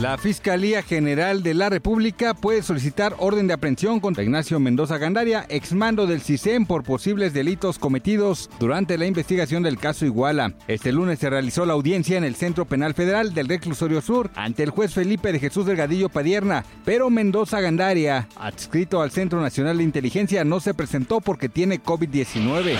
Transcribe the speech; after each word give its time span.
La 0.00 0.16
Fiscalía 0.16 0.80
General 0.84 1.42
de 1.42 1.54
la 1.54 1.70
República 1.70 2.32
puede 2.32 2.62
solicitar 2.62 3.16
orden 3.18 3.48
de 3.48 3.54
aprehensión 3.54 3.98
contra 3.98 4.22
Ignacio 4.22 4.60
Mendoza 4.60 4.96
Gandaria, 4.96 5.44
exmando 5.48 6.06
del 6.06 6.20
CISEN 6.20 6.66
por 6.66 6.84
posibles 6.84 7.32
delitos 7.32 7.80
cometidos 7.80 8.48
durante 8.60 8.96
la 8.96 9.06
investigación 9.06 9.64
del 9.64 9.76
caso 9.76 10.06
Iguala. 10.06 10.54
Este 10.68 10.92
lunes 10.92 11.18
se 11.18 11.28
realizó 11.28 11.66
la 11.66 11.72
audiencia 11.72 12.16
en 12.16 12.22
el 12.22 12.36
Centro 12.36 12.64
Penal 12.64 12.94
Federal 12.94 13.34
del 13.34 13.48
Reclusorio 13.48 14.00
Sur 14.00 14.30
ante 14.36 14.62
el 14.62 14.70
juez 14.70 14.94
Felipe 14.94 15.32
de 15.32 15.40
Jesús 15.40 15.66
Delgadillo 15.66 16.10
Padierna, 16.10 16.64
pero 16.84 17.10
Mendoza 17.10 17.60
Gandaria, 17.60 18.28
adscrito 18.36 19.02
al 19.02 19.10
Centro 19.10 19.40
Nacional 19.40 19.78
de 19.78 19.84
Inteligencia, 19.84 20.44
no 20.44 20.60
se 20.60 20.74
presentó 20.74 21.20
porque 21.20 21.48
tiene 21.48 21.82
COVID-19. 21.82 22.76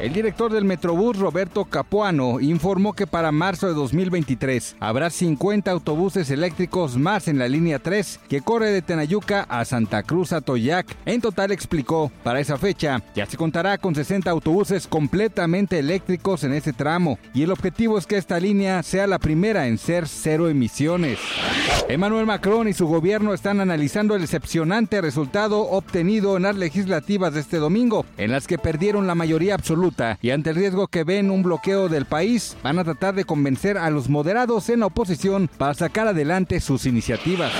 El 0.00 0.12
director 0.14 0.50
del 0.50 0.64
Metrobús, 0.64 1.18
Roberto 1.18 1.66
Capuano, 1.66 2.40
informó 2.40 2.94
que 2.94 3.06
para 3.06 3.30
marzo 3.30 3.66
de 3.66 3.74
2023 3.74 4.76
habrá 4.80 5.10
50 5.10 5.70
autobuses 5.70 6.30
eléctricos 6.30 6.61
más 6.96 7.28
en 7.28 7.38
la 7.38 7.48
línea 7.48 7.78
3 7.78 8.20
que 8.28 8.40
corre 8.40 8.70
de 8.70 8.82
Tenayuca 8.82 9.42
a 9.48 9.64
Santa 9.64 10.02
Cruz 10.02 10.32
a 10.32 10.40
Toyac. 10.40 10.86
En 11.04 11.20
total 11.20 11.50
explicó, 11.50 12.12
para 12.22 12.40
esa 12.40 12.56
fecha 12.56 13.02
ya 13.14 13.26
se 13.26 13.36
contará 13.36 13.78
con 13.78 13.94
60 13.94 14.30
autobuses 14.30 14.86
completamente 14.86 15.78
eléctricos 15.78 16.44
en 16.44 16.52
ese 16.52 16.72
tramo 16.72 17.18
y 17.34 17.42
el 17.42 17.50
objetivo 17.50 17.98
es 17.98 18.06
que 18.06 18.16
esta 18.16 18.38
línea 18.38 18.82
sea 18.82 19.06
la 19.06 19.18
primera 19.18 19.66
en 19.66 19.78
ser 19.78 20.06
cero 20.06 20.48
emisiones. 20.48 21.18
Emmanuel 21.88 22.26
Macron 22.26 22.68
y 22.68 22.72
su 22.72 22.86
gobierno 22.86 23.34
están 23.34 23.60
analizando 23.60 24.14
el 24.14 24.22
decepcionante 24.22 25.00
resultado 25.00 25.62
obtenido 25.62 26.36
en 26.36 26.44
las 26.44 26.56
legislativas 26.56 27.34
de 27.34 27.40
este 27.40 27.58
domingo, 27.58 28.06
en 28.16 28.30
las 28.30 28.46
que 28.46 28.58
perdieron 28.58 29.06
la 29.06 29.14
mayoría 29.14 29.54
absoluta 29.54 30.18
y 30.22 30.30
ante 30.30 30.50
el 30.50 30.56
riesgo 30.56 30.86
que 30.86 31.04
ven 31.04 31.30
un 31.30 31.42
bloqueo 31.42 31.88
del 31.88 32.06
país, 32.06 32.56
van 32.62 32.78
a 32.78 32.84
tratar 32.84 33.14
de 33.14 33.24
convencer 33.24 33.76
a 33.78 33.90
los 33.90 34.08
moderados 34.08 34.68
en 34.68 34.80
la 34.80 34.86
oposición 34.86 35.50
para 35.58 35.74
sacar 35.74 36.06
sus 36.60 36.86
iniciativas. 36.86 37.52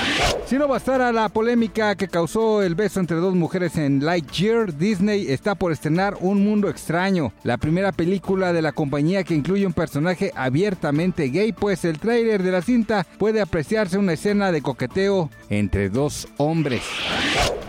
Si 0.46 0.56
no 0.56 0.68
bastara 0.68 1.12
la 1.12 1.28
polémica 1.28 1.94
que 1.94 2.08
causó 2.08 2.62
el 2.62 2.74
beso 2.74 3.00
entre 3.00 3.16
dos 3.16 3.34
mujeres 3.34 3.76
en 3.76 4.04
Lightyear, 4.04 4.76
Disney 4.76 5.26
está 5.28 5.54
por 5.54 5.72
estrenar 5.72 6.16
Un 6.20 6.44
Mundo 6.44 6.68
Extraño, 6.68 7.32
la 7.42 7.56
primera 7.56 7.92
película 7.92 8.52
de 8.52 8.62
la 8.62 8.72
compañía 8.72 9.24
que 9.24 9.34
incluye 9.34 9.66
un 9.66 9.72
personaje 9.72 10.32
abiertamente 10.34 11.28
gay, 11.28 11.52
pues 11.52 11.84
el 11.84 11.98
tráiler 11.98 12.42
de 12.42 12.52
la 12.52 12.62
cinta 12.62 13.06
puede 13.18 13.40
apreciarse 13.40 13.98
una 13.98 14.12
escena 14.14 14.52
de 14.52 14.62
coqueteo 14.62 15.30
entre 15.48 15.88
dos 15.88 16.28
hombres. 16.36 16.82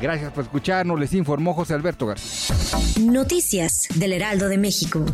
Gracias 0.02 0.34
por 0.34 0.44
escucharnos, 0.44 1.00
les 1.00 1.14
informó 1.14 1.54
José 1.54 1.74
Alberto 1.74 2.06
García. 2.06 2.56
Noticias 3.02 3.88
del 3.96 4.14
Heraldo 4.14 4.50
de 4.50 4.58
México. 4.58 5.06